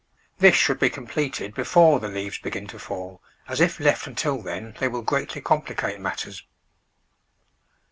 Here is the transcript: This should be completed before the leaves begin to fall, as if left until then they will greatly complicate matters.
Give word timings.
This 0.39 0.55
should 0.55 0.79
be 0.79 0.89
completed 0.89 1.53
before 1.53 1.99
the 1.99 2.07
leaves 2.07 2.39
begin 2.39 2.65
to 2.69 2.79
fall, 2.79 3.21
as 3.47 3.61
if 3.61 3.79
left 3.79 4.07
until 4.07 4.41
then 4.41 4.75
they 4.79 4.87
will 4.87 5.03
greatly 5.03 5.41
complicate 5.41 5.99
matters. 6.01 6.41